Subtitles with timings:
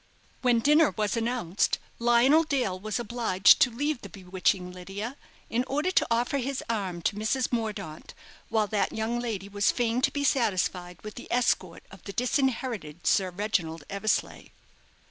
[0.41, 5.15] When dinner was announced, Lionel Dale was obliged to leave the bewitching Lydia
[5.47, 7.51] in order to offer his arm to Mrs.
[7.51, 8.15] Mordaunt,
[8.49, 13.05] while that young lady was fain to be satisfied with the escort of the disinherited
[13.05, 14.47] Sir Reginald Eversleigh.